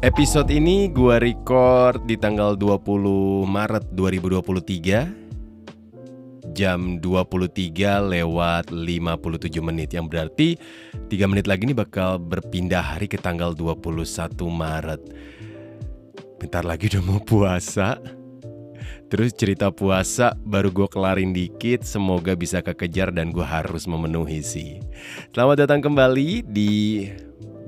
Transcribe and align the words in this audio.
Episode 0.00 0.56
ini 0.56 0.88
gua 0.88 1.20
record 1.20 2.08
di 2.08 2.16
tanggal 2.16 2.56
20 2.56 3.44
Maret 3.44 3.92
2023 3.92 6.56
Jam 6.56 6.96
23 6.96 8.08
lewat 8.08 8.72
57 8.72 9.60
menit. 9.60 9.92
Yang 9.92 10.06
berarti 10.08 10.56
3 11.04 11.28
menit 11.28 11.44
lagi 11.44 11.68
ini 11.68 11.76
bakal 11.76 12.16
berpindah 12.16 12.96
hari 12.96 13.12
ke 13.12 13.20
tanggal 13.20 13.52
21 13.52 14.40
Maret. 14.48 15.04
Bentar 16.40 16.64
lagi 16.64 16.88
udah 16.96 17.04
mau 17.04 17.20
puasa. 17.20 18.00
Terus 19.12 19.36
cerita 19.36 19.68
puasa 19.68 20.32
baru 20.48 20.72
gue 20.72 20.88
kelarin 20.88 21.36
dikit 21.36 21.84
Semoga 21.84 22.32
bisa 22.32 22.64
kekejar 22.64 23.12
dan 23.12 23.36
gue 23.36 23.44
harus 23.44 23.84
memenuhi 23.84 24.40
sih. 24.40 24.80
Selamat 25.36 25.68
datang 25.68 25.84
kembali 25.84 26.48
di 26.48 27.04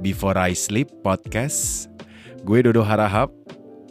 Before 0.01 0.41
I 0.41 0.57
Sleep 0.57 0.88
Podcast 1.05 1.91
Gue 2.42 2.59
Dodo 2.59 2.82
Harahap. 2.82 3.30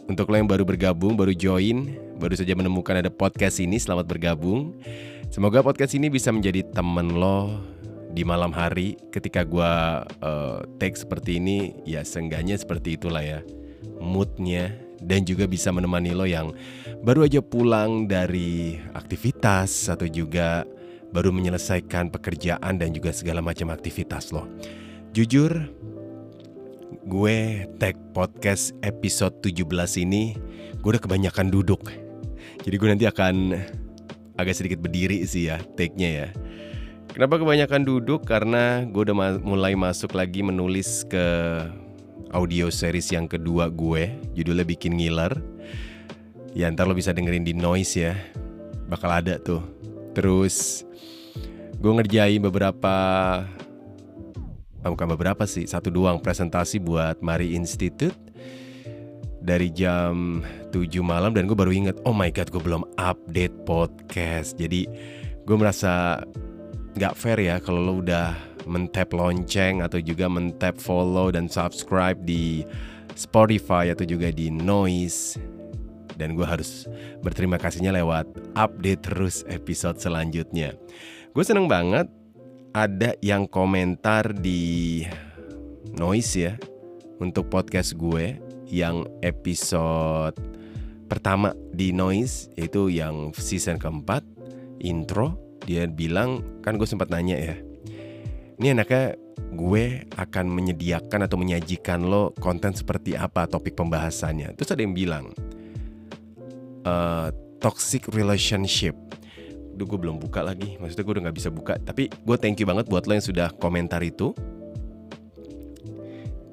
Untuk 0.04 0.28
lo 0.28 0.36
yang 0.36 0.44
baru 0.44 0.60
bergabung, 0.68 1.16
baru 1.16 1.32
join 1.32 1.96
Baru 2.20 2.36
saja 2.36 2.52
menemukan 2.52 3.00
ada 3.00 3.08
podcast 3.08 3.56
ini, 3.64 3.80
selamat 3.80 4.04
bergabung. 4.04 4.76
Semoga 5.32 5.64
podcast 5.64 5.96
ini 5.96 6.12
bisa 6.12 6.28
menjadi 6.28 6.60
temen 6.68 7.16
lo 7.16 7.56
di 8.12 8.28
malam 8.28 8.52
hari 8.52 9.00
Ketika 9.08 9.48
gue 9.48 9.72
uh, 10.04 10.60
take 10.76 11.00
seperti 11.00 11.40
ini. 11.40 11.80
Ya 11.88 12.04
seenggaknya 12.04 12.60
seperti 12.60 13.00
itulah 13.00 13.24
ya 13.24 13.40
Moodnya. 13.96 14.76
Dan 15.00 15.24
juga 15.24 15.48
bisa 15.48 15.72
menemani 15.72 16.12
lo 16.12 16.28
yang 16.28 16.52
baru 17.00 17.24
aja 17.24 17.40
pulang 17.40 18.04
dari 18.04 18.76
aktivitas 18.92 19.88
Atau 19.88 20.12
juga 20.12 20.68
baru 21.08 21.32
menyelesaikan 21.32 22.12
pekerjaan 22.12 22.76
dan 22.76 22.92
juga 22.92 23.16
segala 23.16 23.40
macam 23.40 23.72
aktivitas 23.72 24.28
lo. 24.28 24.44
Jujur, 25.16 25.72
gue 27.02 27.66
tag 27.82 27.98
podcast 28.14 28.70
episode 28.86 29.34
17 29.42 29.66
ini 30.06 30.38
gue 30.78 30.90
udah 30.94 31.02
kebanyakan 31.02 31.50
duduk. 31.50 31.90
Jadi 32.62 32.74
gue 32.78 32.88
nanti 32.88 33.06
akan 33.10 33.58
agak 34.38 34.54
sedikit 34.54 34.78
berdiri 34.78 35.26
sih 35.26 35.50
ya 35.50 35.58
tag-nya 35.74 36.10
ya. 36.10 36.28
Kenapa 37.10 37.42
kebanyakan 37.42 37.82
duduk? 37.82 38.22
Karena 38.24 38.86
gue 38.86 39.02
udah 39.10 39.42
mulai 39.42 39.74
masuk 39.74 40.14
lagi 40.14 40.46
menulis 40.46 41.02
ke 41.10 41.26
audio 42.32 42.72
series 42.72 43.12
yang 43.12 43.28
kedua 43.28 43.68
gue 43.68 44.08
Judulnya 44.32 44.64
Bikin 44.64 44.96
Ngiler 44.96 45.36
Ya 46.56 46.72
ntar 46.72 46.88
lo 46.88 46.96
bisa 46.96 47.12
dengerin 47.12 47.44
di 47.44 47.52
Noise 47.52 47.94
ya 48.00 48.16
Bakal 48.88 49.10
ada 49.20 49.36
tuh 49.36 49.60
Terus 50.16 50.88
gue 51.76 51.92
ngerjain 51.92 52.40
beberapa 52.40 52.96
bukan 54.90 55.14
beberapa 55.14 55.46
sih, 55.46 55.68
satu 55.68 55.94
doang 55.94 56.18
presentasi 56.18 56.82
buat 56.82 57.22
Mari 57.22 57.54
Institute 57.54 58.16
dari 59.42 59.70
jam 59.70 60.42
7 60.70 61.02
malam 61.02 61.34
dan 61.34 61.46
gue 61.46 61.54
baru 61.54 61.70
inget, 61.70 61.98
oh 62.02 62.14
my 62.14 62.30
god 62.30 62.50
gue 62.50 62.62
belum 62.62 62.82
update 62.98 63.54
podcast. 63.62 64.58
Jadi 64.58 64.86
gue 65.46 65.56
merasa 65.58 66.22
nggak 66.98 67.14
fair 67.14 67.38
ya 67.40 67.56
kalau 67.58 67.80
lo 67.82 67.94
udah 68.02 68.34
mentap 68.66 69.10
lonceng 69.10 69.82
atau 69.82 69.98
juga 69.98 70.30
mentap 70.30 70.78
follow 70.78 71.34
dan 71.34 71.50
subscribe 71.50 72.18
di 72.22 72.62
Spotify 73.18 73.90
atau 73.90 74.06
juga 74.06 74.30
di 74.30 74.48
Noise 74.48 75.36
dan 76.16 76.38
gue 76.38 76.46
harus 76.46 76.86
berterima 77.24 77.58
kasihnya 77.58 77.90
lewat 77.90 78.54
update 78.54 79.02
terus 79.02 79.42
episode 79.50 79.98
selanjutnya. 79.98 80.76
Gue 81.32 81.42
seneng 81.42 81.66
banget 81.66 82.06
ada 82.72 83.12
yang 83.20 83.44
komentar 83.44 84.32
di 84.32 85.04
Noise 85.92 86.32
ya 86.40 86.54
untuk 87.20 87.52
podcast 87.52 87.92
gue 88.00 88.40
yang 88.72 89.04
episode 89.20 90.32
pertama 91.04 91.52
di 91.76 91.92
Noise 91.92 92.48
itu 92.56 92.88
yang 92.88 93.36
season 93.36 93.76
keempat 93.76 94.24
intro. 94.80 95.36
Dia 95.62 95.86
bilang 95.86 96.42
kan 96.64 96.80
gue 96.80 96.88
sempat 96.88 97.12
nanya 97.12 97.38
ya 97.38 97.56
ini 98.58 98.72
anaknya 98.72 99.20
gue 99.52 100.08
akan 100.16 100.46
menyediakan 100.48 101.28
atau 101.28 101.36
menyajikan 101.36 102.08
lo 102.08 102.32
konten 102.40 102.72
seperti 102.72 103.12
apa 103.18 103.44
topik 103.44 103.76
pembahasannya? 103.76 104.56
Terus 104.56 104.72
ada 104.72 104.80
yang 104.80 104.96
bilang 104.96 105.34
uh, 106.88 107.28
toxic 107.60 108.08
relationship 108.16 108.96
Duh 109.82 109.90
gue 109.90 109.98
belum 109.98 110.22
buka 110.22 110.46
lagi. 110.46 110.78
Maksudnya 110.78 111.02
gue 111.02 111.14
udah 111.18 111.24
gak 111.26 111.38
bisa 111.42 111.50
buka. 111.50 111.74
Tapi 111.74 112.06
gue 112.06 112.36
thank 112.38 112.62
you 112.62 112.70
banget 112.70 112.86
buat 112.86 113.02
lo 113.02 113.18
yang 113.18 113.26
sudah 113.26 113.50
komentar 113.58 113.98
itu. 113.98 114.30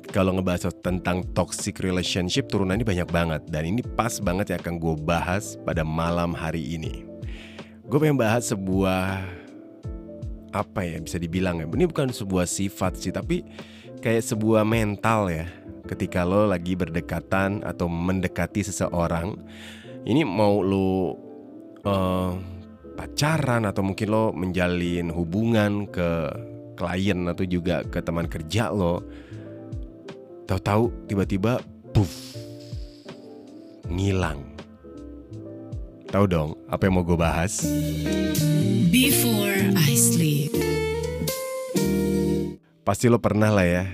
Kalau 0.10 0.34
ngebahas 0.34 0.74
tentang 0.82 1.22
toxic 1.38 1.78
relationship 1.86 2.50
Turunannya 2.50 2.82
banyak 2.82 3.06
banget. 3.06 3.42
Dan 3.46 3.70
ini 3.70 3.86
pas 3.86 4.18
banget 4.18 4.50
yang 4.50 4.66
akan 4.66 4.82
gue 4.82 4.96
bahas 5.06 5.62
pada 5.62 5.86
malam 5.86 6.34
hari 6.34 6.74
ini. 6.74 7.06
Gue 7.86 8.02
pengen 8.02 8.18
bahas 8.18 8.50
sebuah 8.50 9.22
Apa 10.50 10.90
ya 10.90 10.98
bisa 10.98 11.22
dibilang 11.22 11.62
ya. 11.62 11.70
Ini 11.70 11.86
bukan 11.86 12.10
sebuah 12.10 12.50
sifat 12.50 12.98
sih 12.98 13.14
Tapi 13.14 13.46
kayak 14.02 14.26
sebuah 14.26 14.66
mental 14.66 15.30
ya. 15.30 15.46
Ketika 15.86 16.26
lo 16.26 16.50
lagi 16.50 16.74
berdekatan 16.74 17.62
Atau 17.62 17.86
mendekati 17.86 18.66
seseorang 18.66 19.38
Ini 20.10 20.26
mau 20.26 20.66
lo 20.66 21.14
uh, 21.86 22.58
pacaran 23.00 23.64
atau 23.64 23.80
mungkin 23.80 24.12
lo 24.12 24.36
menjalin 24.36 25.08
hubungan 25.08 25.88
ke 25.88 26.28
klien 26.76 27.32
atau 27.32 27.48
juga 27.48 27.80
ke 27.88 28.04
teman 28.04 28.28
kerja 28.28 28.76
lo 28.76 29.00
tahu-tahu 30.44 31.08
tiba-tiba 31.08 31.64
puff 31.96 32.36
ngilang. 33.88 34.44
Tahu 36.12 36.26
dong 36.28 36.60
apa 36.68 36.92
yang 36.92 37.00
mau 37.00 37.08
gue 37.08 37.16
bahas? 37.16 37.64
Before 38.92 39.64
I 39.80 39.96
sleep. 39.96 40.52
Pasti 42.84 43.08
lo 43.08 43.24
pernah 43.24 43.48
lah 43.48 43.64
ya 43.64 43.86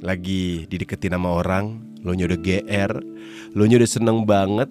lagi 0.00 0.64
dideketin 0.70 1.12
sama 1.12 1.44
orang 1.44 1.82
lo 2.06 2.14
udah 2.14 2.38
GR 2.38 2.92
lo 3.58 3.62
udah 3.66 3.90
seneng 3.90 4.22
banget 4.22 4.70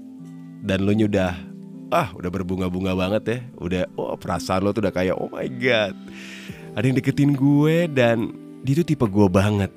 dan 0.63 0.87
lo 0.87 0.95
udah 0.95 1.46
ah 1.91 2.11
udah 2.15 2.29
berbunga-bunga 2.31 2.93
banget 2.93 3.23
ya. 3.27 3.39
Udah 3.59 3.83
oh 3.95 4.15
perasaan 4.19 4.63
lo 4.63 4.71
tuh 4.75 4.87
udah 4.87 4.93
kayak 4.93 5.15
oh 5.15 5.31
my 5.31 5.47
god. 5.59 5.95
Ada 6.77 6.85
yang 6.85 6.97
deketin 6.99 7.31
gue 7.33 7.89
dan 7.89 8.31
dia 8.61 8.73
tuh 8.77 8.87
tipe 8.87 9.05
gue 9.07 9.27
banget. 9.31 9.71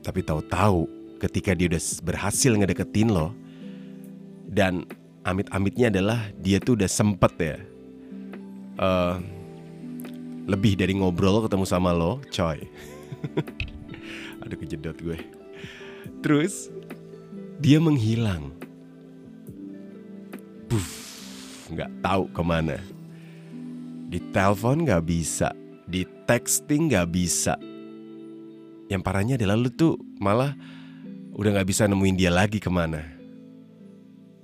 Tapi 0.00 0.20
tahu-tahu 0.22 0.86
ketika 1.18 1.56
dia 1.56 1.66
udah 1.72 1.82
berhasil 2.04 2.52
ngedeketin 2.54 3.10
lo 3.10 3.34
dan 4.46 4.86
amit-amitnya 5.26 5.90
adalah 5.90 6.30
dia 6.38 6.62
tuh 6.62 6.78
udah 6.78 6.86
sempet 6.86 7.32
ya 7.40 7.56
uh, 8.78 9.18
lebih 10.46 10.78
dari 10.78 10.94
ngobrol 10.94 11.42
ketemu 11.42 11.66
sama 11.66 11.90
lo 11.90 12.22
coy. 12.30 12.62
Aduh 14.46 14.56
kejedot 14.62 14.96
gue. 15.02 15.18
Terus 16.22 16.70
dia 17.58 17.82
menghilang 17.82 18.54
nggak 21.70 21.90
tahu 22.02 22.30
ke 22.30 22.42
mana. 22.42 22.78
Di 24.06 24.22
telepon 24.30 24.86
nggak 24.86 25.04
bisa, 25.06 25.50
di 25.86 26.06
texting 26.26 26.90
nggak 26.90 27.08
bisa. 27.10 27.58
Yang 28.86 29.02
parahnya 29.02 29.34
adalah 29.34 29.58
lu 29.58 29.70
tuh 29.70 29.98
malah 30.22 30.54
udah 31.34 31.50
nggak 31.58 31.68
bisa 31.68 31.90
nemuin 31.90 32.16
dia 32.18 32.30
lagi 32.30 32.62
ke 32.62 32.70
mana. 32.70 33.02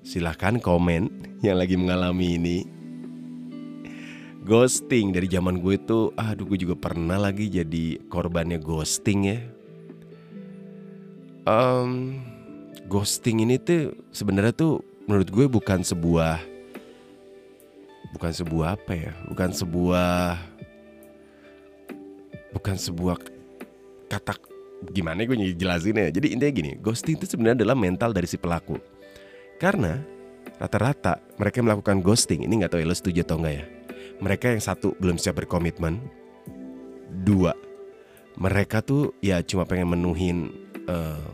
Silahkan 0.03 0.59
komen 0.59 1.07
yang 1.47 1.59
lagi 1.59 1.79
mengalami 1.79 2.35
ini. 2.35 2.59
Ghosting 4.43 5.15
dari 5.15 5.31
zaman 5.31 5.63
gue 5.63 5.79
tuh, 5.79 6.11
aduh 6.19 6.43
gue 6.43 6.59
juga 6.67 6.75
pernah 6.75 7.15
lagi 7.15 7.47
jadi 7.47 8.03
korbannya 8.11 8.59
ghosting 8.59 9.21
ya. 9.31 9.39
Um, 11.47 12.19
ghosting 12.91 13.47
ini 13.47 13.63
tuh 13.63 13.95
sebenarnya 14.11 14.51
tuh 14.51 14.83
menurut 15.07 15.29
gue 15.29 15.47
bukan 15.51 15.81
sebuah 15.83 16.41
bukan 18.15 18.33
sebuah 18.33 18.79
apa 18.79 18.93
ya? 18.95 19.13
Bukan 19.27 19.51
sebuah 19.51 20.39
bukan 22.53 22.77
sebuah 22.77 23.17
kata 24.11 24.37
gimana 24.93 25.25
gue 25.25 25.37
jelasin 25.57 25.99
ya? 25.99 26.11
Jadi 26.13 26.35
intinya 26.37 26.53
gini 26.53 26.71
ghosting 26.79 27.17
itu 27.19 27.27
sebenarnya 27.27 27.65
adalah 27.65 27.77
mental 27.79 28.11
dari 28.15 28.29
si 28.29 28.39
pelaku. 28.39 28.79
Karena 29.59 29.99
rata-rata 30.59 31.19
mereka 31.39 31.63
melakukan 31.63 32.03
ghosting 32.03 32.47
ini 32.47 32.63
nggak 32.63 32.77
tahu 32.77 32.81
ya 32.83 32.87
lo 32.87 32.95
setuju 32.95 33.27
atau 33.27 33.39
enggak 33.43 33.55
ya? 33.63 33.65
Mereka 34.23 34.55
yang 34.55 34.63
satu 34.63 34.95
belum 35.03 35.19
siap 35.19 35.43
berkomitmen. 35.43 35.99
Dua 37.13 37.53
mereka 38.37 38.81
tuh 38.81 39.13
ya 39.21 39.45
cuma 39.45 39.69
pengen 39.69 39.93
menuhin 39.93 40.53
uh, 40.89 41.29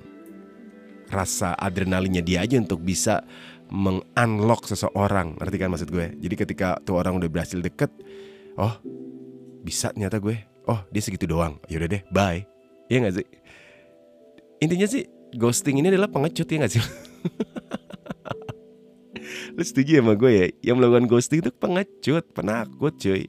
rasa 1.09 1.55
adrenalinnya 1.57 2.21
dia 2.21 2.45
aja 2.45 2.59
untuk 2.59 2.83
bisa 2.83 3.23
mengunlock 3.69 4.65
seseorang 4.65 5.37
ngerti 5.37 5.57
kan 5.61 5.69
maksud 5.69 5.89
gue 5.93 6.17
jadi 6.17 6.35
ketika 6.35 6.69
tuh 6.83 6.97
orang 6.97 7.21
udah 7.21 7.29
berhasil 7.29 7.61
deket 7.61 7.93
oh 8.57 8.75
bisa 9.65 9.93
ternyata 9.93 10.19
gue 10.19 10.41
oh 10.69 10.81
dia 10.89 11.03
segitu 11.05 11.29
doang 11.29 11.61
yaudah 11.69 11.89
deh 11.89 12.03
bye 12.09 12.45
Iya 12.89 13.05
gak 13.05 13.15
sih 13.21 13.27
intinya 14.65 14.89
sih 14.89 15.05
ghosting 15.37 15.85
ini 15.85 15.93
adalah 15.93 16.09
pengecut 16.09 16.49
ya 16.49 16.57
gak 16.65 16.73
sih? 16.73 16.81
Lu 19.57 19.63
setuju 19.67 20.01
sama 20.01 20.15
gue 20.17 20.31
ya? 20.31 20.47
Yang 20.73 20.77
melakukan 20.79 21.07
ghosting 21.11 21.41
itu 21.43 21.51
pengecut, 21.53 22.25
penakut 22.33 22.95
cuy. 22.97 23.27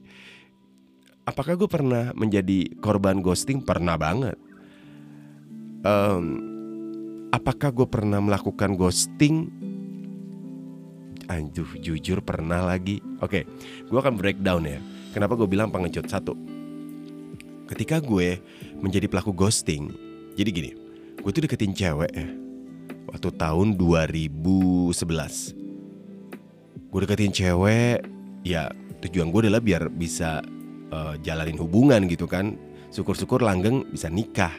Apakah 1.26 1.58
gue 1.58 1.68
pernah 1.68 2.14
menjadi 2.16 2.70
korban 2.80 3.20
ghosting? 3.20 3.60
Pernah 3.60 3.98
banget. 4.00 4.38
Em, 5.84 6.24
apakah 7.34 7.74
gue 7.74 7.86
pernah 7.90 8.22
melakukan 8.22 8.78
ghosting? 8.78 9.50
Aduh, 11.30 11.78
jujur 11.78 12.18
pernah 12.26 12.66
lagi. 12.66 12.98
Oke, 13.22 13.46
gue 13.86 13.98
akan 13.98 14.18
breakdown 14.18 14.66
ya. 14.66 14.82
Kenapa 15.14 15.38
gue 15.38 15.46
bilang 15.46 15.70
pengecut? 15.70 16.10
Satu, 16.10 16.34
ketika 17.70 18.02
gue 18.02 18.42
menjadi 18.82 19.06
pelaku 19.06 19.30
ghosting, 19.30 19.94
jadi 20.34 20.50
gini, 20.50 20.70
gue 21.22 21.30
tuh 21.30 21.46
deketin 21.46 21.70
cewek 21.70 22.10
ya. 22.10 22.26
Waktu 23.10 23.34
tahun 23.34 23.74
2011 23.74 24.94
Gue 26.94 27.00
deketin 27.02 27.34
cewek 27.34 28.06
Ya 28.46 28.70
tujuan 29.02 29.34
gue 29.34 29.50
adalah 29.50 29.58
biar 29.58 29.90
bisa 29.90 30.38
eh, 30.94 31.14
jalanin 31.26 31.58
hubungan 31.58 32.06
gitu 32.06 32.30
kan 32.30 32.54
Syukur-syukur 32.94 33.42
langgeng 33.42 33.82
bisa 33.90 34.06
nikah 34.06 34.54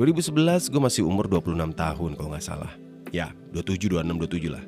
2011 0.00 0.72
gue 0.72 0.80
masih 0.80 1.04
umur 1.04 1.28
26 1.28 1.76
tahun 1.76 2.10
kalau 2.16 2.28
nggak 2.32 2.40
salah 2.40 2.72
Ya 3.12 3.36
27, 3.52 4.00
26, 4.00 4.48
27 4.48 4.48
lah 4.56 4.64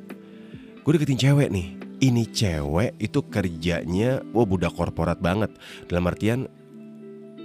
Gue 0.86 0.94
deketin 0.94 1.18
cewek 1.18 1.50
nih. 1.50 1.74
Ini 1.98 2.30
cewek 2.30 2.94
itu 3.02 3.18
kerjanya 3.26 4.22
Wah 4.30 4.46
budak 4.46 4.70
korporat 4.70 5.18
banget. 5.18 5.50
Dalam 5.90 6.06
artian 6.06 6.46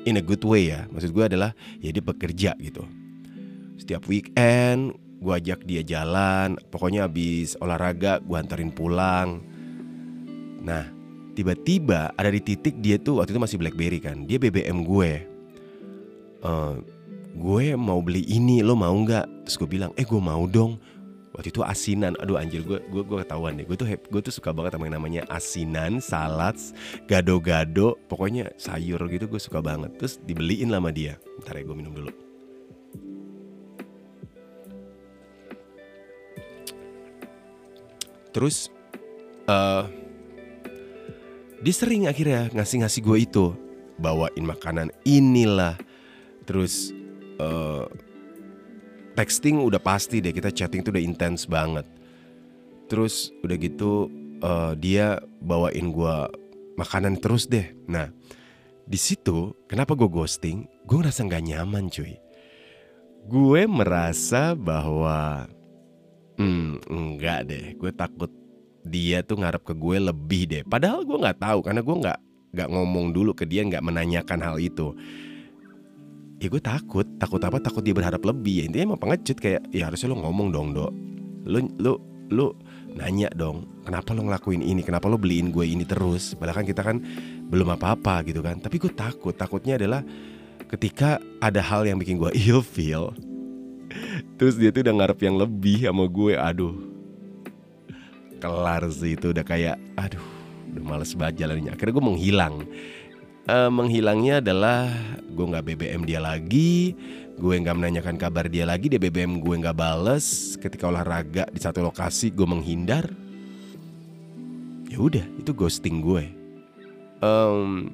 In 0.05 0.21
a 0.21 0.21
good 0.21 0.45
way 0.45 0.69
ya. 0.69 0.85
Maksud 0.93 1.09
gue 1.09 1.25
adalah 1.25 1.57
Ya 1.81 1.89
dia 1.89 2.05
bekerja 2.05 2.53
gitu. 2.61 2.85
Setiap 3.81 4.05
weekend 4.05 4.93
gue 5.17 5.33
ajak 5.33 5.65
dia 5.65 5.81
jalan. 5.81 6.53
Pokoknya 6.69 7.09
habis 7.09 7.57
olahraga 7.57 8.21
gue 8.21 8.37
anterin 8.37 8.69
pulang. 8.69 9.41
Nah 10.61 10.85
tiba-tiba 11.33 12.13
ada 12.13 12.29
di 12.29 12.45
titik 12.45 12.77
dia 12.77 13.01
tuh 13.01 13.17
Waktu 13.23 13.33
itu 13.33 13.41
masih 13.41 13.57
Blackberry 13.57 13.97
kan 13.97 14.29
Dia 14.29 14.37
BBM 14.37 14.85
gue. 14.85 15.11
Eh, 16.45 16.75
Gue 17.31 17.79
mau 17.79 18.03
beli 18.03 18.27
ini 18.27 18.59
lo 18.59 18.75
mau 18.75 18.91
nggak? 18.91 19.47
Terus 19.47 19.55
gue 19.55 19.69
bilang 19.79 19.91
eh 19.95 20.03
gue 20.03 20.19
mau 20.19 20.43
dong 20.45 20.75
Waktu 21.31 21.49
itu 21.55 21.63
asinan. 21.63 22.13
Aduh 22.19 22.35
anjir 22.35 22.63
gue 22.67 22.83
gue, 22.91 23.03
gue 23.07 23.17
ketahuan 23.23 23.55
deh 23.55 23.63
Gue 23.63 23.79
tuh 23.79 23.87
gue 23.87 24.21
tuh 24.21 24.33
suka 24.35 24.51
banget 24.51 24.75
sama 24.75 24.91
yang 24.91 24.95
namanya 24.99 25.21
asinan 25.31 26.03
Salad 26.03 26.59
Gado-gado 27.07 27.95
Pokoknya 28.11 28.51
sayur 28.59 28.99
gitu 29.07 29.31
gue 29.31 29.39
suka 29.39 29.63
banget. 29.63 29.95
Terus 29.95 30.19
dibeliin 30.19 30.67
lah 30.67 30.83
sama 30.83 30.91
dia. 30.91 31.15
Ntar 31.39 31.55
ya 31.59 31.63
gue 31.63 31.77
minum 31.77 31.93
dulu. 31.95 32.11
Terus 38.31 38.71
eh 39.47 39.83
dia 41.61 41.75
sering 41.77 42.09
akhirnya 42.09 42.49
ngasih-ngasih 42.51 43.01
gue 43.05 43.17
itu. 43.23 43.45
Bawain 44.01 44.43
makanan 44.43 44.89
inilah. 45.07 45.77
Terus 46.43 46.91
eh 47.39 47.85
texting 49.21 49.61
udah 49.61 49.77
pasti 49.77 50.17
deh 50.17 50.33
kita 50.33 50.49
chatting 50.49 50.81
tuh 50.81 50.97
udah 50.97 51.05
intens 51.05 51.45
banget. 51.45 51.85
Terus 52.89 53.29
udah 53.45 53.53
gitu 53.61 54.09
eh, 54.41 54.73
dia 54.81 55.21
bawain 55.45 55.93
gue 55.93 56.15
makanan 56.81 57.21
terus 57.21 57.45
deh. 57.45 57.69
Nah 57.85 58.09
di 58.89 58.97
situ 58.97 59.53
kenapa 59.69 59.93
gue 59.93 60.09
ghosting? 60.09 60.65
Gue 60.89 61.05
ngerasa 61.05 61.29
nggak 61.29 61.45
nyaman 61.53 61.93
cuy. 61.93 62.17
Gue 63.29 63.69
merasa 63.69 64.57
bahwa 64.57 65.45
hmm 66.41 66.81
enggak 66.89 67.45
deh. 67.45 67.77
Gue 67.77 67.93
takut 67.93 68.33
dia 68.81 69.21
tuh 69.21 69.37
ngarep 69.37 69.61
ke 69.61 69.77
gue 69.77 69.97
lebih 70.01 70.43
deh. 70.49 70.63
Padahal 70.65 71.05
gue 71.05 71.21
nggak 71.21 71.37
tahu 71.37 71.61
karena 71.61 71.85
gue 71.85 71.95
nggak 72.01 72.19
nggak 72.57 72.69
ngomong 72.73 73.13
dulu 73.13 73.37
ke 73.37 73.45
dia 73.45 73.61
nggak 73.61 73.85
menanyakan 73.85 74.41
hal 74.41 74.57
itu 74.57 74.97
ya 76.41 76.47
gue 76.49 76.61
takut 76.61 77.05
takut 77.21 77.37
apa? 77.45 77.61
Takut 77.61 77.85
dia 77.85 77.93
berharap 77.93 78.25
lebih. 78.25 78.61
Ya 78.61 78.63
intinya 78.65 78.93
emang 78.93 78.99
pengecut 78.99 79.37
kayak 79.37 79.61
ya 79.69 79.87
harusnya 79.87 80.09
lo 80.09 80.17
ngomong 80.25 80.47
dong 80.49 80.67
dok. 80.73 80.91
Lu 81.45 81.69
lu 81.77 81.93
lu 82.33 82.49
nanya 82.97 83.29
dong 83.37 83.69
kenapa 83.85 84.17
lo 84.17 84.25
ngelakuin 84.25 84.65
ini? 84.65 84.81
Kenapa 84.81 85.05
lo 85.05 85.21
beliin 85.21 85.53
gue 85.53 85.63
ini 85.69 85.85
terus? 85.85 86.33
Padahal 86.33 86.65
kan 86.65 86.67
kita 86.67 86.81
kan 86.81 86.97
belum 87.53 87.77
apa-apa 87.77 88.25
gitu 88.25 88.41
kan. 88.41 88.57
Tapi 88.57 88.81
gue 88.81 88.89
takut 88.89 89.37
takutnya 89.37 89.77
adalah 89.77 90.01
ketika 90.73 91.21
ada 91.37 91.61
hal 91.61 91.85
yang 91.85 92.01
bikin 92.01 92.17
gue 92.17 92.33
ilfeel 92.49 93.13
terus 94.39 94.55
dia 94.55 94.71
tuh 94.71 94.87
udah 94.87 94.95
ngarep 94.97 95.19
yang 95.21 95.37
lebih 95.37 95.85
sama 95.85 96.09
gue. 96.09 96.33
Aduh. 96.33 96.75
Kelar 98.41 98.89
sih 98.89 99.13
itu 99.13 99.29
udah 99.29 99.45
kayak 99.45 99.77
aduh 99.93 100.41
udah 100.71 100.83
males 100.87 101.11
banget 101.13 101.45
jalannya 101.45 101.75
akhirnya 101.75 101.93
gue 101.99 102.05
menghilang 102.09 102.55
Eh, 103.41 103.71
menghilangnya 103.73 104.37
adalah 104.37 104.85
gue 105.25 105.45
nggak 105.49 105.65
BBM 105.65 106.01
dia 106.05 106.21
lagi 106.21 106.93
gue 107.41 107.57
nggak 107.57 107.73
menanyakan 107.73 108.21
kabar 108.21 108.45
dia 108.45 108.69
lagi 108.69 108.85
dia 108.85 109.01
BBM 109.01 109.41
gue 109.41 109.55
nggak 109.65 109.73
bales. 109.73 110.53
Ketika 110.61 110.85
olahraga 110.85 111.49
di 111.49 111.57
satu 111.57 111.81
lokasi 111.81 112.29
gue 112.29 112.45
menghindar. 112.45 113.09
Ya 114.93 115.01
udah 115.01 115.25
itu 115.41 115.49
ghosting 115.49 116.05
gue. 116.05 116.29
Em, 117.17 117.89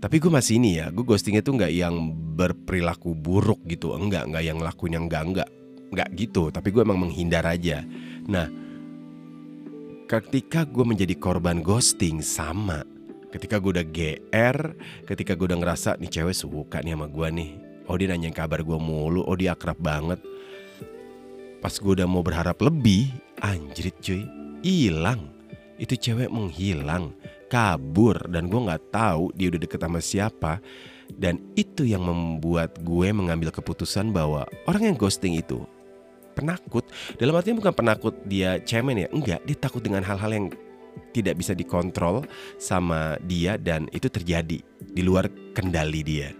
tapi 0.00 0.16
gue 0.16 0.32
masih 0.32 0.56
ini 0.56 0.80
ya 0.80 0.88
gue 0.88 1.04
ghostingnya 1.04 1.44
tuh 1.44 1.60
nggak 1.60 1.72
yang 1.76 2.08
berperilaku 2.40 3.12
buruk 3.12 3.60
gitu. 3.68 3.92
Enggak 3.92 4.24
nggak 4.32 4.44
yang 4.48 4.58
lakuin 4.64 4.96
yang 4.96 5.04
enggak 5.04 5.22
enggak 5.28 5.48
nggak 5.92 6.08
gitu. 6.16 6.48
Tapi 6.48 6.72
gue 6.72 6.80
emang 6.80 7.04
menghindar 7.04 7.44
aja. 7.44 7.84
Nah 8.24 8.48
ketika 10.08 10.64
gue 10.64 10.84
menjadi 10.88 11.12
korban 11.20 11.60
ghosting 11.60 12.24
sama 12.24 12.93
ketika 13.34 13.58
gue 13.58 13.82
udah 13.82 13.86
GR 13.86 14.58
ketika 15.10 15.34
gue 15.34 15.50
udah 15.50 15.58
ngerasa 15.58 15.98
nih 15.98 16.10
cewek 16.22 16.36
suka 16.38 16.78
nih 16.86 16.94
sama 16.94 17.10
gue 17.10 17.28
nih. 17.34 17.50
Oh 17.90 17.98
dia 17.98 18.06
nanyain 18.14 18.30
kabar 18.30 18.62
gue 18.62 18.78
mulu. 18.78 19.26
Oh 19.26 19.34
dia 19.34 19.58
akrab 19.58 19.76
banget. 19.82 20.22
Pas 21.58 21.74
gue 21.74 21.92
udah 21.98 22.06
mau 22.06 22.22
berharap 22.22 22.62
lebih 22.62 23.10
anjrit 23.42 23.98
cuy 23.98 24.22
hilang. 24.62 25.34
Itu 25.74 25.98
cewek 25.98 26.30
menghilang 26.30 27.10
kabur 27.50 28.30
dan 28.30 28.46
gue 28.46 28.60
nggak 28.62 28.94
tahu 28.94 29.34
dia 29.34 29.50
udah 29.50 29.60
deket 29.60 29.80
sama 29.82 29.98
siapa. 29.98 30.52
Dan 31.10 31.42
itu 31.58 31.84
yang 31.84 32.06
membuat 32.06 32.80
gue 32.80 33.12
mengambil 33.12 33.52
keputusan 33.52 34.14
bahwa 34.14 34.48
orang 34.64 34.94
yang 34.94 34.96
ghosting 34.96 35.36
itu 35.36 35.66
penakut. 36.34 36.88
Dalam 37.20 37.36
artinya 37.36 37.60
bukan 37.60 37.74
penakut 37.74 38.14
dia 38.24 38.58
cemen 38.64 39.04
ya 39.04 39.08
enggak 39.12 39.40
dia 39.44 39.56
takut 39.58 39.84
dengan 39.84 40.02
hal-hal 40.02 40.30
yang 40.32 40.46
tidak 41.14 41.38
bisa 41.38 41.54
dikontrol 41.54 42.26
sama 42.58 43.14
dia 43.22 43.54
dan 43.54 43.86
itu 43.94 44.10
terjadi 44.10 44.58
di 44.82 45.02
luar 45.02 45.30
kendali 45.54 46.02
dia. 46.02 46.34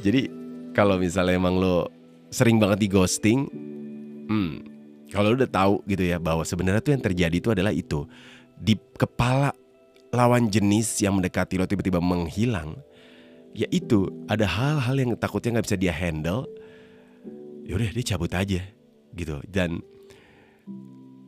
Jadi 0.00 0.28
kalau 0.76 1.00
misalnya 1.00 1.36
emang 1.36 1.56
lo 1.56 1.88
sering 2.30 2.60
banget 2.60 2.86
di 2.86 2.88
ghosting 2.88 3.40
hmm, 4.28 4.52
kalau 5.10 5.34
lo 5.34 5.36
udah 5.40 5.50
tahu 5.50 5.74
gitu 5.88 6.04
ya 6.06 6.22
bahwa 6.22 6.46
sebenarnya 6.46 6.84
tuh 6.84 6.92
yang 6.94 7.04
terjadi 7.04 7.36
itu 7.36 7.50
adalah 7.50 7.72
itu. 7.74 8.04
Di 8.60 8.76
kepala 8.96 9.56
lawan 10.12 10.52
jenis 10.52 11.00
yang 11.00 11.16
mendekati 11.16 11.56
lo 11.56 11.64
tiba-tiba 11.64 11.98
menghilang 11.98 12.76
ya 13.56 13.66
itu 13.72 14.06
ada 14.30 14.46
hal-hal 14.46 14.94
yang 14.94 15.10
takutnya 15.18 15.58
nggak 15.58 15.66
bisa 15.66 15.78
dia 15.80 15.94
handle 15.94 16.46
yaudah 17.66 17.90
dia 17.90 18.04
cabut 18.14 18.30
aja 18.36 18.60
gitu. 19.16 19.40
Dan 19.48 19.82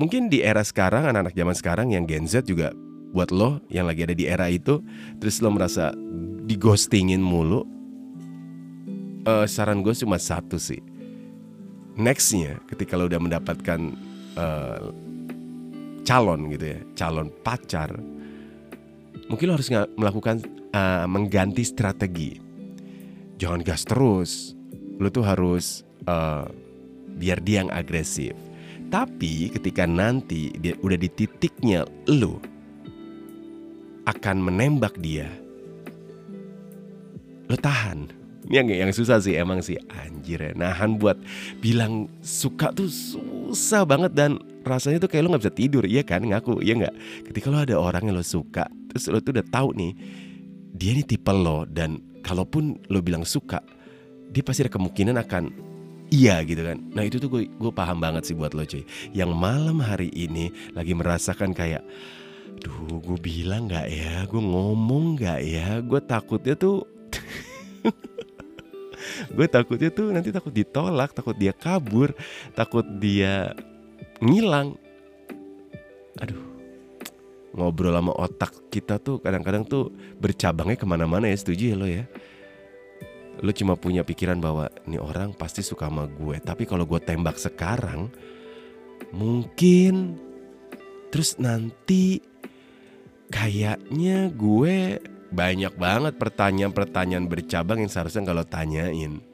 mungkin 0.02 0.26
di 0.26 0.42
era 0.42 0.66
sekarang 0.66 1.06
anak-anak 1.06 1.38
zaman 1.38 1.54
sekarang 1.54 1.86
yang 1.94 2.10
Gen 2.10 2.26
Z 2.26 2.50
juga 2.50 2.74
buat 3.14 3.30
lo 3.30 3.62
yang 3.70 3.86
lagi 3.86 4.02
ada 4.02 4.18
di 4.18 4.26
era 4.26 4.50
itu 4.50 4.82
terus 5.22 5.38
lo 5.38 5.54
merasa 5.54 5.94
di 6.42 6.58
ghostingin 6.58 7.22
mulu 7.22 7.62
eh, 9.22 9.46
saran 9.46 9.86
gue 9.86 9.94
cuma 9.94 10.18
satu 10.18 10.58
sih. 10.58 10.82
Nextnya 11.94 12.58
ketika 12.66 12.98
lo 12.98 13.06
udah 13.06 13.22
mendapatkan 13.22 13.80
eh, 14.34 14.86
calon 16.02 16.50
gitu 16.50 16.66
ya 16.74 16.78
calon 16.98 17.30
pacar 17.46 17.94
mungkin 19.30 19.46
lo 19.46 19.54
harus 19.54 19.70
melakukan 19.70 20.42
eh, 20.74 21.06
mengganti 21.06 21.62
strategi. 21.62 22.42
Jangan 23.38 23.62
gas 23.62 23.86
terus. 23.86 24.58
Lo 24.98 25.14
tuh 25.14 25.22
harus 25.22 25.86
eh, 26.10 26.46
biar 27.14 27.38
dia 27.38 27.62
yang 27.62 27.70
agresif 27.70 28.34
tapi 28.92 29.48
ketika 29.48 29.88
nanti 29.88 30.52
dia 30.60 30.76
udah 30.84 31.00
di 31.00 31.08
titiknya 31.08 31.88
lo 32.12 32.36
akan 34.04 34.36
menembak 34.44 35.00
dia. 35.00 35.32
Lo 37.48 37.56
tahan. 37.56 38.20
Ini 38.42 38.54
yang 38.58 38.68
yang 38.68 38.90
susah 38.92 39.16
sih 39.22 39.32
emang 39.32 39.64
sih. 39.64 39.80
Anjir 39.88 40.44
ya 40.44 40.52
nahan 40.52 41.00
buat 41.00 41.16
bilang 41.64 42.12
suka 42.20 42.68
tuh 42.76 42.92
susah 42.92 43.88
banget 43.88 44.12
dan 44.12 44.36
rasanya 44.60 45.00
tuh 45.00 45.08
kayak 45.08 45.24
lo 45.24 45.28
nggak 45.32 45.48
bisa 45.48 45.56
tidur 45.56 45.84
iya 45.88 46.04
kan? 46.04 46.20
Ngaku 46.20 46.60
iya 46.60 46.76
nggak? 46.76 46.94
Ketika 47.32 47.48
lo 47.48 47.64
ada 47.64 47.80
orang 47.80 48.12
yang 48.12 48.20
lo 48.20 48.26
suka 48.26 48.68
terus 48.92 49.08
lo 49.08 49.24
tuh 49.24 49.40
udah 49.40 49.46
tahu 49.48 49.72
nih 49.72 49.96
dia 50.76 50.92
ini 50.92 51.00
tipe 51.00 51.32
lo 51.32 51.64
dan 51.64 51.96
kalaupun 52.20 52.76
lo 52.92 53.00
bilang 53.00 53.24
suka 53.24 53.64
dia 54.28 54.44
pasti 54.44 54.68
ada 54.68 54.72
kemungkinan 54.76 55.16
akan 55.16 55.71
iya 56.12 56.44
gitu 56.44 56.60
kan. 56.60 56.76
Nah 56.92 57.02
itu 57.08 57.16
tuh 57.16 57.32
gue 57.32 57.48
gue 57.48 57.72
paham 57.72 57.96
banget 57.96 58.28
sih 58.28 58.36
buat 58.36 58.52
lo 58.52 58.68
cuy. 58.68 58.84
Yang 59.16 59.32
malam 59.32 59.80
hari 59.80 60.12
ini 60.12 60.52
lagi 60.76 60.92
merasakan 60.92 61.56
kayak, 61.56 61.80
duh 62.60 63.00
gue 63.00 63.18
bilang 63.18 63.66
nggak 63.66 63.88
ya, 63.88 64.28
gue 64.28 64.42
ngomong 64.44 65.16
nggak 65.16 65.40
ya, 65.40 65.80
gue 65.80 66.00
takutnya 66.04 66.54
tuh. 66.54 66.84
gue 69.36 69.46
takutnya 69.48 69.88
tuh 69.88 70.12
nanti 70.12 70.28
takut 70.28 70.52
ditolak, 70.52 71.16
takut 71.16 71.34
dia 71.34 71.56
kabur, 71.56 72.12
takut 72.52 72.84
dia 73.00 73.56
ngilang. 74.20 74.76
Aduh, 76.20 76.44
ngobrol 77.56 77.96
sama 77.96 78.12
otak 78.20 78.52
kita 78.68 79.00
tuh 79.00 79.16
kadang-kadang 79.24 79.64
tuh 79.64 79.88
bercabangnya 80.20 80.76
ke 80.76 80.84
mana-mana 80.84 81.26
ya, 81.26 81.36
setuju 81.40 81.72
ya 81.72 81.76
lo 81.80 81.88
ya? 81.88 82.04
Lo 83.40 83.50
cuma 83.56 83.80
punya 83.80 84.04
pikiran 84.04 84.36
bahwa 84.38 84.68
ini 84.84 85.00
orang 85.00 85.32
pasti 85.32 85.64
suka 85.64 85.88
sama 85.88 86.04
gue, 86.04 86.36
tapi 86.44 86.68
kalau 86.68 86.84
gue 86.84 87.00
tembak 87.00 87.40
sekarang, 87.40 88.12
mungkin 89.16 90.20
terus 91.08 91.40
nanti 91.40 92.20
kayaknya 93.32 94.28
gue 94.36 95.00
banyak 95.32 95.72
banget 95.80 96.14
pertanyaan-pertanyaan 96.20 97.24
bercabang 97.24 97.80
yang 97.80 97.88
seharusnya 97.88 98.28
kalau 98.28 98.44
tanyain. 98.44 99.24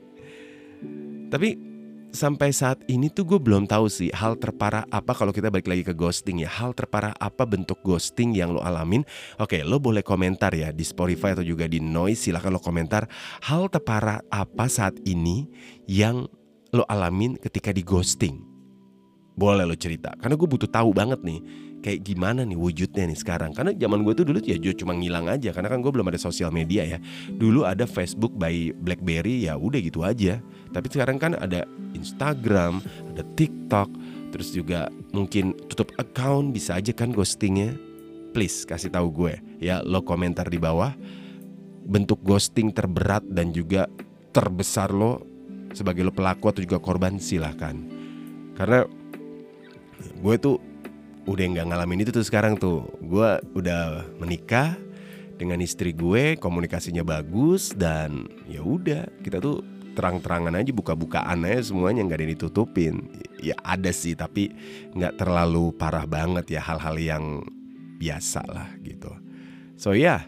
Tapi 1.29 1.68
sampai 2.13 2.51
saat 2.51 2.81
ini 2.89 3.13
tuh 3.13 3.25
gue 3.29 3.39
belum 3.41 3.69
tahu 3.69 3.87
sih 3.87 4.09
hal 4.13 4.37
terparah 4.41 4.85
apa 4.89 5.13
kalau 5.13 5.33
kita 5.33 5.53
balik 5.53 5.69
lagi 5.69 5.85
ke 5.85 5.95
ghosting 5.95 6.43
ya. 6.43 6.51
Hal 6.51 6.73
terparah 6.73 7.13
apa 7.19 7.45
bentuk 7.45 7.79
ghosting 7.85 8.37
yang 8.37 8.53
lo 8.53 8.61
alamin? 8.65 9.05
Oke, 9.39 9.61
lo 9.65 9.79
boleh 9.79 10.01
komentar 10.01 10.53
ya 10.57 10.73
di 10.73 10.85
Spotify 10.85 11.37
atau 11.37 11.45
juga 11.45 11.69
di 11.69 11.81
Noise. 11.81 12.31
Silahkan 12.31 12.53
lo 12.53 12.61
komentar 12.61 13.07
hal 13.45 13.69
terparah 13.69 14.25
apa 14.33 14.67
saat 14.67 14.97
ini 15.05 15.49
yang 15.89 16.27
lo 16.73 16.85
alamin 16.89 17.37
ketika 17.41 17.73
di 17.73 17.81
ghosting. 17.85 18.45
Boleh 19.39 19.63
lo 19.63 19.79
cerita, 19.79 20.11
karena 20.19 20.35
gue 20.35 20.49
butuh 20.51 20.67
tahu 20.67 20.91
banget 20.91 21.23
nih 21.23 21.39
kayak 21.89 22.05
gimana 22.05 22.45
nih 22.45 22.61
wujudnya 22.61 23.09
nih 23.09 23.17
sekarang? 23.17 23.57
Karena 23.57 23.73
zaman 23.73 24.05
gue 24.05 24.13
tuh 24.13 24.29
dulu 24.29 24.45
ya 24.45 24.61
cuma 24.77 24.93
ngilang 24.93 25.25
aja 25.33 25.57
karena 25.57 25.73
kan 25.73 25.81
gue 25.81 25.89
belum 25.89 26.13
ada 26.13 26.21
sosial 26.21 26.53
media 26.53 26.85
ya. 26.85 27.01
Dulu 27.33 27.65
ada 27.65 27.89
Facebook 27.89 28.37
by 28.37 28.77
BlackBerry 28.77 29.49
ya 29.49 29.57
udah 29.57 29.81
gitu 29.81 30.05
aja. 30.05 30.45
Tapi 30.69 30.87
sekarang 30.93 31.17
kan 31.17 31.33
ada 31.41 31.65
Instagram 31.97 32.85
ada 33.17 33.25
TikTok 33.41 33.89
terus 34.29 34.53
juga 34.53 34.93
mungkin 35.17 35.57
tutup 35.73 35.89
account 35.97 36.53
bisa 36.53 36.77
aja 36.77 36.93
kan 36.93 37.09
ghostingnya. 37.17 37.73
Please 38.37 38.69
kasih 38.69 38.93
tahu 38.93 39.09
gue 39.09 39.41
ya 39.57 39.81
lo 39.81 40.05
komentar 40.05 40.53
di 40.53 40.61
bawah. 40.61 40.93
Bentuk 41.89 42.21
ghosting 42.21 42.69
terberat 42.69 43.25
dan 43.25 43.57
juga 43.57 43.89
terbesar 44.37 44.93
lo 44.93 45.25
sebagai 45.73 46.05
lo 46.05 46.13
pelaku 46.13 46.53
atau 46.53 46.61
juga 46.61 46.77
korban 46.77 47.17
silahkan. 47.17 47.81
Karena 48.53 48.85
gue 50.21 50.35
tuh 50.37 50.68
udah 51.29 51.45
nggak 51.45 51.67
ngalamin 51.69 52.03
itu 52.09 52.11
tuh 52.11 52.25
sekarang 52.25 52.57
tuh. 52.57 52.89
Gue 53.05 53.37
udah 53.53 54.09
menikah 54.17 54.75
dengan 55.37 55.61
istri 55.61 55.93
gue 55.93 56.41
komunikasinya 56.41 57.05
bagus 57.05 57.77
dan 57.77 58.27
ya 58.49 58.65
udah 58.65 59.07
kita 59.21 59.39
tuh 59.39 59.61
terang-terangan 59.93 60.57
aja 60.57 60.73
buka-bukaan 60.73 61.45
aja 61.45 61.71
semuanya 61.71 62.03
nggak 62.09 62.19
ada 62.19 62.25
yang 62.25 62.35
ditutupin. 62.35 62.95
Ya 63.45 63.55
ada 63.61 63.93
sih 63.93 64.17
tapi 64.17 64.51
nggak 64.97 65.21
terlalu 65.21 65.77
parah 65.77 66.09
banget 66.09 66.57
ya 66.57 66.65
hal-hal 66.65 66.97
yang 66.97 67.25
biasa 68.01 68.41
lah 68.49 68.73
gitu. 68.81 69.13
So 69.77 69.93
ya 69.93 70.01
yeah, 70.01 70.21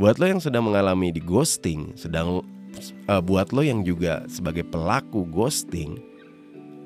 buat 0.00 0.16
lo 0.16 0.24
yang 0.24 0.40
sedang 0.40 0.64
mengalami 0.64 1.12
di 1.12 1.20
ghosting 1.20 1.92
sedang 1.92 2.40
uh, 3.10 3.22
buat 3.22 3.52
lo 3.52 3.60
yang 3.60 3.84
juga 3.84 4.24
sebagai 4.26 4.64
pelaku 4.64 5.28
ghosting 5.28 6.00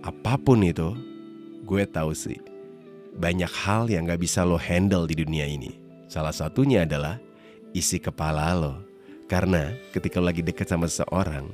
apa 0.03 0.37
pun 0.37 0.61
itu 0.61 0.93
gue 1.65 1.85
tahu 1.89 2.13
sih 2.13 2.54
banyak 3.19 3.51
hal 3.51 3.87
yang 3.87 4.07
gak 4.11 4.23
bisa 4.23 4.43
lo 4.43 4.59
handle 4.59 5.07
di 5.07 5.15
dunia 5.19 5.47
ini. 5.47 5.71
Salah 6.11 6.35
satunya 6.35 6.87
adalah 6.87 7.19
isi 7.75 7.99
kepala 7.99 8.55
lo. 8.55 8.75
Karena 9.27 9.73
ketika 9.91 10.21
lo 10.21 10.29
lagi 10.31 10.45
deket 10.45 10.69
sama 10.69 10.87
seseorang, 10.87 11.49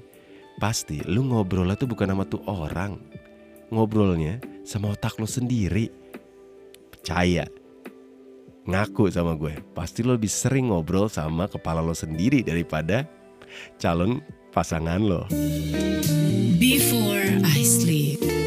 pasti 0.59 1.01
lo 1.07 1.25
ngobrolnya 1.25 1.79
tuh 1.79 1.89
bukan 1.89 2.13
sama 2.13 2.25
tuh 2.27 2.43
orang. 2.49 2.99
Ngobrolnya 3.71 4.43
sama 4.67 4.93
otak 4.93 5.17
lo 5.17 5.29
sendiri. 5.29 5.89
Percaya. 6.91 7.47
Ngaku 8.69 9.09
sama 9.09 9.33
gue, 9.39 9.57
pasti 9.73 10.05
lo 10.05 10.15
lebih 10.15 10.29
sering 10.29 10.69
ngobrol 10.69 11.09
sama 11.09 11.49
kepala 11.49 11.81
lo 11.81 11.97
sendiri 11.97 12.45
daripada 12.45 13.09
calon 13.81 14.21
pasangan 14.53 15.01
lo. 15.01 15.25
Before 16.61 17.41
I 17.41 17.65
sleep. 17.65 18.40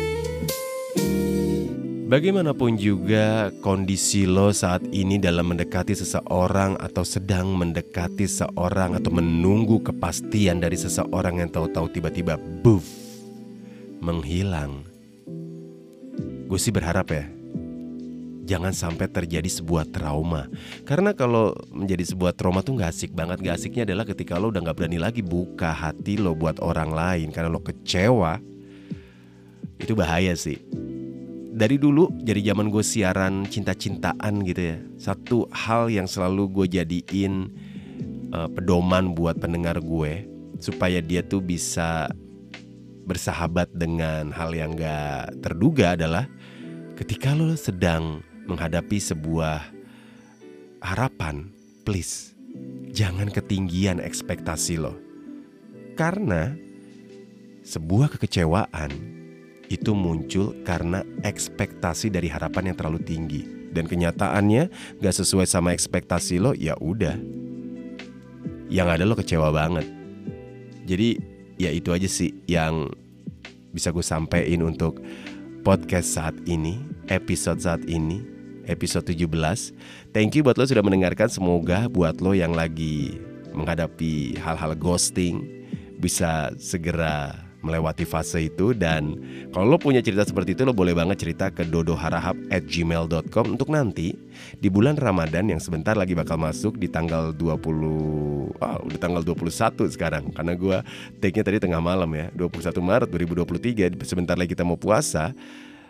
Bagaimanapun 2.14 2.78
juga 2.78 3.50
kondisi 3.66 4.30
lo 4.30 4.54
saat 4.54 4.86
ini 4.94 5.18
dalam 5.18 5.50
mendekati 5.50 5.98
seseorang 5.98 6.78
atau 6.78 7.02
sedang 7.02 7.58
mendekati 7.58 8.30
seorang 8.30 8.94
atau 8.94 9.10
menunggu 9.10 9.82
kepastian 9.82 10.62
dari 10.62 10.78
seseorang 10.78 11.42
yang 11.42 11.50
tahu-tahu 11.50 11.90
tiba-tiba 11.90 12.38
buff 12.38 12.86
menghilang. 13.98 14.86
Gue 16.46 16.62
sih 16.62 16.70
berharap 16.70 17.10
ya 17.10 17.26
jangan 18.46 18.78
sampai 18.78 19.10
terjadi 19.10 19.50
sebuah 19.50 19.90
trauma. 19.90 20.54
Karena 20.86 21.18
kalau 21.18 21.58
menjadi 21.74 22.14
sebuah 22.14 22.38
trauma 22.38 22.62
tuh 22.62 22.78
gak 22.78 22.94
asik 22.94 23.10
banget. 23.18 23.42
Gak 23.42 23.58
asiknya 23.58 23.90
adalah 23.90 24.06
ketika 24.06 24.38
lo 24.38 24.54
udah 24.54 24.62
gak 24.62 24.86
berani 24.86 25.02
lagi 25.02 25.26
buka 25.26 25.74
hati 25.74 26.22
lo 26.22 26.38
buat 26.38 26.62
orang 26.62 26.94
lain. 26.94 27.34
Karena 27.34 27.50
lo 27.50 27.58
kecewa 27.58 28.38
itu 29.82 29.98
bahaya 29.98 30.38
sih 30.38 30.62
dari 31.54 31.78
dulu 31.78 32.10
jadi 32.26 32.52
zaman 32.54 32.74
gue 32.74 32.82
siaran 32.82 33.46
cinta-cintaan 33.46 34.42
gitu 34.42 34.62
ya 34.74 34.78
satu 34.98 35.46
hal 35.54 35.94
yang 35.94 36.10
selalu 36.10 36.50
gue 36.50 36.82
jadiin 36.82 37.54
uh, 38.34 38.50
pedoman 38.50 39.14
buat 39.14 39.38
pendengar 39.38 39.78
gue 39.78 40.26
supaya 40.58 40.98
dia 40.98 41.22
tuh 41.22 41.46
bisa 41.46 42.10
bersahabat 43.06 43.70
dengan 43.78 44.34
hal 44.34 44.50
yang 44.58 44.74
gak 44.74 45.38
terduga 45.46 45.94
adalah 45.94 46.26
ketika 46.98 47.38
lo 47.38 47.54
sedang 47.54 48.26
menghadapi 48.50 48.98
sebuah 48.98 49.62
harapan 50.82 51.54
please 51.86 52.34
jangan 52.94 53.28
ketinggian 53.34 53.98
ekspektasi 53.98 54.78
lo. 54.78 54.96
Karena 55.94 56.54
sebuah 57.66 58.14
kekecewaan 58.18 58.92
itu 59.74 59.98
muncul 59.98 60.54
karena 60.62 61.02
ekspektasi 61.26 62.14
dari 62.14 62.30
harapan 62.30 62.70
yang 62.70 62.78
terlalu 62.78 63.02
tinggi. 63.02 63.42
Dan 63.74 63.90
kenyataannya 63.90 64.70
gak 65.02 65.16
sesuai 65.18 65.50
sama 65.50 65.74
ekspektasi 65.74 66.38
lo 66.38 66.54
ya 66.54 66.78
udah. 66.78 67.18
Yang 68.70 68.88
ada 68.94 69.04
lo 69.10 69.18
kecewa 69.18 69.50
banget. 69.50 69.90
Jadi 70.86 71.18
ya 71.58 71.74
itu 71.74 71.90
aja 71.90 72.06
sih 72.06 72.38
yang 72.46 72.94
bisa 73.74 73.90
gue 73.90 74.06
sampein 74.06 74.62
untuk 74.62 75.02
podcast 75.66 76.22
saat 76.22 76.38
ini 76.46 76.78
episode 77.10 77.58
saat 77.58 77.82
ini 77.90 78.22
episode 78.70 79.10
17 79.10 79.26
thank 80.14 80.38
you 80.38 80.46
buat 80.46 80.54
lo 80.62 80.70
sudah 80.70 80.86
mendengarkan. 80.86 81.34
Semoga 81.34 81.90
buat 81.90 82.22
lo 82.22 82.38
yang 82.38 82.54
lagi 82.54 83.18
menghadapi 83.58 84.38
hal-hal 84.38 84.78
ghosting 84.78 85.42
bisa 85.98 86.54
segera 86.62 87.34
melewati 87.64 88.04
fase 88.04 88.52
itu 88.52 88.76
dan 88.76 89.16
kalau 89.56 89.74
lo 89.74 89.78
punya 89.80 90.04
cerita 90.04 90.28
seperti 90.28 90.54
itu 90.54 90.68
lo 90.68 90.76
boleh 90.76 90.92
banget 90.92 91.24
cerita 91.24 91.50
ke 91.50 91.64
dodoharahap 91.64 92.36
at 92.52 92.68
gmail.com 92.68 93.56
untuk 93.56 93.72
nanti 93.72 94.14
di 94.60 94.68
bulan 94.68 95.00
Ramadan 95.00 95.48
yang 95.50 95.64
sebentar 95.64 95.96
lagi 95.96 96.14
bakal 96.14 96.36
masuk 96.36 96.76
di 96.76 96.92
tanggal 96.92 97.32
20 97.32 98.54
oh, 98.60 98.78
udah 98.86 99.00
tanggal 99.00 99.24
21 99.24 99.90
sekarang. 99.94 100.30
Karena 100.36 100.54
gue 100.54 100.78
take-nya 101.24 101.44
tadi 101.44 101.58
tengah 101.64 101.82
malam 101.82 102.10
ya 102.14 102.28
21 102.36 102.76
Maret 102.84 103.10
2023 103.10 104.04
sebentar 104.04 104.36
lagi 104.36 104.52
kita 104.54 104.68
mau 104.68 104.78
puasa. 104.78 105.32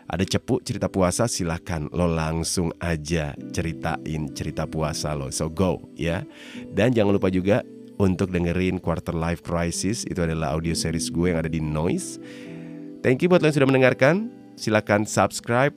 Ada 0.03 0.27
cepu 0.27 0.59
cerita 0.59 0.91
puasa 0.91 1.31
silahkan 1.31 1.87
lo 1.95 2.11
langsung 2.11 2.75
aja 2.83 3.31
ceritain 3.55 4.27
cerita 4.35 4.67
puasa 4.67 5.15
lo. 5.15 5.31
So 5.31 5.47
go 5.47 5.79
ya. 5.95 6.27
Dan 6.75 6.91
jangan 6.91 7.15
lupa 7.15 7.31
juga 7.31 7.63
untuk 8.01 8.33
dengerin 8.33 8.81
Quarter 8.81 9.13
Life 9.13 9.45
Crisis 9.45 10.05
itu 10.09 10.21
adalah 10.23 10.55
audio 10.57 10.73
series 10.73 11.13
gue 11.13 11.33
yang 11.33 11.39
ada 11.41 11.51
di 11.51 11.61
Noise. 11.61 12.17
Thank 13.05 13.21
you 13.21 13.29
buat 13.29 13.43
lo 13.43 13.51
yang 13.51 13.57
sudah 13.59 13.69
mendengarkan. 13.69 14.31
Silakan 14.53 15.05
subscribe 15.05 15.73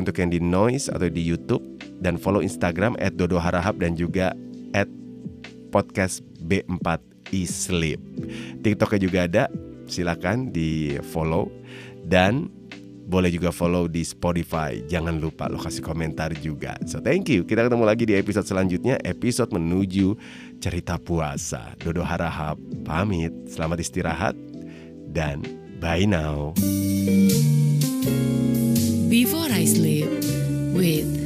untuk 0.00 0.16
yang 0.16 0.32
di 0.32 0.40
Noise 0.40 0.88
atau 0.88 1.08
di 1.08 1.20
YouTube 1.20 1.62
dan 2.00 2.16
follow 2.16 2.40
Instagram 2.40 2.96
@dodoharahap 3.16 3.76
dan 3.80 3.94
juga 3.94 4.32
podcast 5.72 6.20
B4 6.44 7.00
Sleep. 7.48 7.96
TikToknya 8.60 9.00
juga 9.00 9.18
ada, 9.24 9.44
silakan 9.88 10.52
di 10.52 11.00
follow 11.00 11.48
dan 12.04 12.52
boleh 13.06 13.30
juga 13.30 13.50
follow 13.50 13.86
di 13.90 14.02
Spotify. 14.02 14.82
Jangan 14.86 15.18
lupa 15.18 15.50
lo 15.50 15.58
kasih 15.58 15.82
komentar 15.82 16.32
juga. 16.38 16.78
So 16.86 17.02
thank 17.02 17.30
you. 17.30 17.42
Kita 17.46 17.66
ketemu 17.66 17.84
lagi 17.86 18.04
di 18.06 18.14
episode 18.16 18.46
selanjutnya, 18.46 18.98
episode 19.02 19.50
menuju 19.54 20.14
cerita 20.62 20.96
puasa. 20.98 21.74
Dodo 21.82 22.02
Harahap 22.06 22.58
pamit. 22.86 23.34
Selamat 23.50 23.82
istirahat 23.82 24.34
dan 25.10 25.42
bye 25.82 26.06
now. 26.06 26.54
Before 29.12 29.52
I 29.52 29.68
sleep 29.68 30.08
with 30.72 31.21